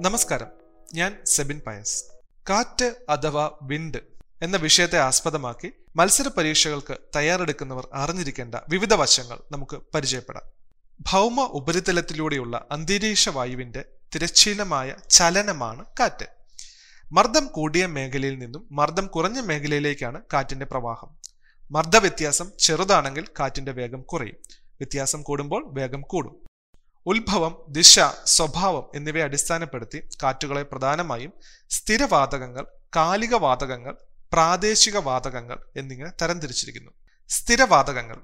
[0.00, 0.46] നമസ്കാരം.
[0.94, 2.04] ഞാൻ സെബിൻ പയസ്.
[2.50, 3.96] കാറ്റ് അഥവാ വിൻഡ്
[4.42, 10.42] എന്ന വിഷയത്തെ ആസ്പദമാക്കി മത്സര പരീക്ഷകൾക്ക് തയ്യാറെടുക്കുന്നവർ അറിഞ്ഞിരിക്കേണ്ട വിവിധ വശങ്ങൾ നമുക്ക് പരിചയപ്പെടാം.
[11.00, 16.26] ഭൗമ ഉപരിതലത്തിലൂടെയുള്ള അന്തരീക്ഷ വായുവിന്റെ തിരശ്ചീനമായ ചലനമാണ് കാറ്റ്.
[17.12, 21.08] മർദ്ദം കൂടിയ മേഖലയിൽ നിന്നും മർദ്ദം കുറഞ്ഞ മേഖലയിലേക്കാണ് കാറ്റിന്റെ പ്രവാഹം.
[21.70, 24.36] മർദ്ദ വ്യത്യാസം ചെറുതാണെങ്കിൽ കാറ്റിന്റെ വേഗം കുറയും.
[24.62, 26.49] വ്യത്യാസം കൂടുമ്പോൾ വേഗം കൂടും.
[27.06, 31.32] ഉത്ഭവം ദിശ സ്വഭാവം എന്നിവയെ അടിസ്ഥാനപ്പെടുത്തി കാറ്റുകളെ പ്രധാനമായും
[31.70, 33.96] സ്ഥിരവാതകങ്ങൾ കാലിക വാതകങ്ങൾ
[34.32, 36.90] പ്രാദേശിക വാതകങ്ങൾ എന്നിങ്ങനെ തരംതിരിച്ചിരിക്കുന്നു.
[37.28, 38.16] സ്ഥിരവാതകങ്ങൾ.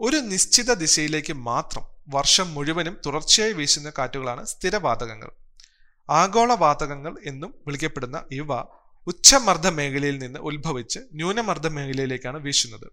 [0.00, 5.30] ഒരു നിശ്ചിത ദിശയിലേക്ക് മാത്രം വർഷം മുഴുവനും തുടർച്ചയായി വീശുന്ന കാറ്റുകളാണ് സ്ഥിരവാതകങ്ങൾ.
[6.10, 8.60] ആഗോളവാതകങ്ങൾ എന്നും വിളിക്കപ്പെടുന്ന ഇവ
[9.06, 12.92] ഉച്ചമർദ്ദ മേഖലയിൽ നിന്ന് ഉത്ഭവിച്ച് ന്യൂനമർദ്ദ മേഖലയിലേക്കാണ് വീശുന്നത്.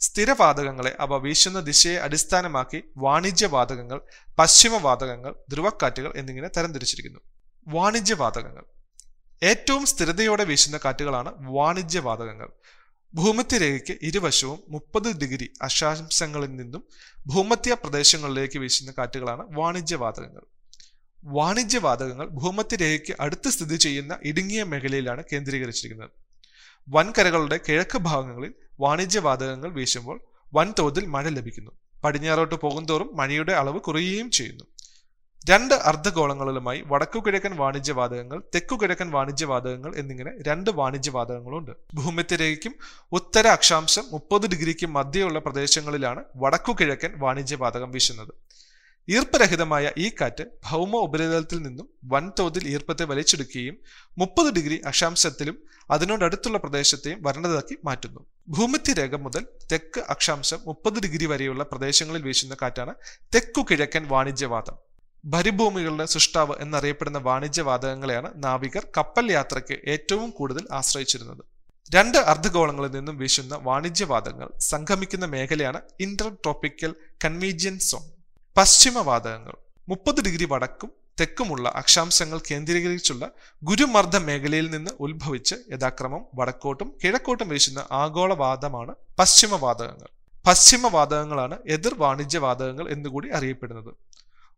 [0.00, 4.00] സ്ഥിരവാതകങ്ങളെ അവ വീശുന്ന ദിശയെ അടിസ്ഥാനമാക്കി വാണിജ്യവാതകങ്ങൾ
[4.38, 7.20] പശ്ചിമവാതകങ്ങൾ ധ്രുവക്കാറ്റുകൾ എന്നിങ്ങനെ തരംതിരിച്ചിരിക്കുന്നു.
[7.68, 8.64] വാണിജ്യവാതകങ്ങൾ.
[9.42, 12.48] ഏറ്റവും സ്ഥിരതയോടെ വീശുന്ന കാറ്റുകളാണ് വാണിജ്യവാതകങ്ങൾ.
[13.14, 16.84] ഭൂമധ്യരേഖയ്ക്ക് ഇരുവശവും മുപ്പത് ഡിഗ്രി അക്ഷാംശങ്ങളിൽ നിന്നും
[17.26, 20.42] ഭൂമധ്യ പ്രദേശങ്ങളിലേക്ക് വീശുന്ന കാറ്റുകളാണ് വാണിജ്യവാതകങ്ങൾ.
[21.24, 26.10] വാണിജ്യവാതകങ്ങൾ ഭൂമധ്യരേഖയ്ക്ക് അടുത്ത് സ്ഥിതി ചെയ്യുന്ന ഇടുങ്ങിയ മേഖലയിലാണ് കേന്ദ്രീകരിച്ചിരിക്കുന്നത്.
[26.88, 30.20] വൻകരകളുടെ കിഴക്ക് ഭാഗങ്ങളിൽ വാണിജ്യവാതകങ്ങൾ വീശുമ്പോൾ
[30.54, 31.70] വൻതോതിൽ മഴ ലഭിക്കുന്നു.
[32.04, 34.64] പടിഞ്ഞാറോട്ട് പോകുന്തോറും മഴയുടെ അളവ് കുറയുകയും ചെയ്യുന്നു.
[35.50, 41.70] രണ്ട് അർദ്ധഗോളങ്ങളിലുമായി വടക്കുകിഴക്കൻ വാണിജ്യവാതകങ്ങൾ തെക്കുകിഴക്കൻ വാണിജ്യവാതകങ്ങൾ എന്നിങ്ങനെ രണ്ട് വാണിജ്യവാതകങ്ങളുണ്ട്.
[41.94, 42.74] ഭൂമധ്യരേഖയ്ക്കും
[43.12, 48.34] ഉത്തര അക്ഷാംശം മുപ്പത് ഡിഗ്രിക്കും മധ്യയുള്ള പ്രദേശങ്ങളിലാണ് വടക്കുകിഴക്കൻ വാണിജ്യവാതകം വീശുന്നത്.
[49.08, 53.76] ഈർപ്പരഹിതമായ ഈ കാറ്റ് ഭൗമ ഉപരിതലത്തിൽ നിന്നും വൻതോതിൽ ഈർപ്പത്തെ വലിച്ചെടുക്കുകയും
[54.18, 55.56] മുപ്പത് ഡിഗ്രി അക്ഷാംശത്തിലും
[55.90, 58.20] അതിനോടടുത്തുള്ള പ്രദേശത്തെയും വരണ്ടതാക്കി മാറ്റുന്നു.
[58.48, 62.94] ഭൂമിത്തി രേഖ മുതൽ തെക്ക് അക്ഷാംശം മുപ്പത് ഡിഗ്രി വരെയുള്ള പ്രദേശങ്ങളിൽ വീശുന്ന കാറ്റാണ്
[63.34, 64.76] തെക്കു കിഴക്കൻ വാണിജ്യവാദം
[65.24, 71.42] ഭരിഭൂമികളുടെ സൃഷ്ടാവ് എന്നറിയപ്പെടുന്ന വാണിജ്യവാതകങ്ങളെയാണ് നാവികർ കപ്പൽ യാത്രയ്ക്ക് ഏറ്റവും കൂടുതൽ ആശ്രയിച്ചിരുന്നത്.
[71.90, 76.94] രണ്ട് അർദ്ധഗോളങ്ങളിൽ നിന്നും വീശുന്ന വാണിജ്യവാതകങ്ങൾ സംഗമിക്കുന്ന മേഖലയാണ് ഇന്റർ ട്രോപ്പിക്കൽ
[77.24, 78.19] കൺവീജിയൻ സോൺ.
[78.56, 79.52] പശ്ചിമവാതകങ്ങൾ.
[79.88, 83.30] മുപ്പത് ഡിഗ്രി വടക്കും തെക്കുമുള്ള അക്ഷാംശങ്ങൾ കേന്ദ്രീകരിച്ചുള്ള
[83.62, 90.08] ഗുരുമർദ്ദ മേഖലയിൽ നിന്ന് ഉത്ഭവിച്ച് യഥാക്രമം വടക്കോട്ടും കിഴക്കോട്ടും വീശുന്ന ആഗോളവാദമാണ് പശ്ചിമവാതകങ്ങൾ.
[90.46, 93.94] പശ്ചിമവാതകങ്ങളാണ് എതിർ വാണിജ്യവാതകങ്ങൾ എന്നുകൂടി അറിയപ്പെടുന്നത്.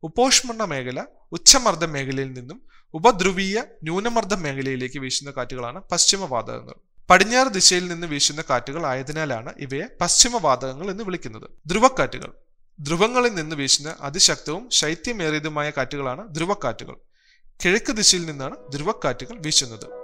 [0.03, 2.63] ഉപോഷ്മണ മേഖല ഉച്ചമർദ്ദ മേഖലയിൽ നിന്നും
[2.95, 6.75] ഉപധ്രുവീയ ന്യൂനമർദ്ദ മേഖലയിലേക്ക് വീശുന്ന കാറ്റുകളാണ് പശ്ചിമവാതകങ്ങൾ.
[7.11, 11.51] പടിഞ്ഞാറ് ദിശയിൽ നിന്ന് വീശുന്ന കാറ്റുകൾ ആയതിനാലാണ് ഇവയെ പശ്ചിമവാതകങ്ങൾ എന്ന് വിളിക്കുന്നത്.
[11.67, 12.33] ധ്രുവക്കാറ്റുകൾ.
[12.81, 16.97] ധ്രുവങ്ങളിൽ നിന്ന് വീശുന്ന അതിശക്തവും ശൈത്യമേറിയതുമായ കാറ്റുകളാണ് ധ്രുവക്കാറ്റുകൾ.
[17.65, 20.02] കിഴക്ക് ദിശയിൽ നിന്നാണ് ധ്രുവക്കാറ്റുകൾ വീശുന്നത്.